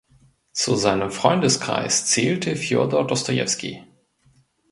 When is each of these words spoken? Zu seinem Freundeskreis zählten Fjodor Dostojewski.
Zu 0.51 0.77
seinem 0.77 1.11
Freundeskreis 1.11 2.07
zählten 2.07 2.55
Fjodor 2.55 3.05
Dostojewski. 3.05 3.83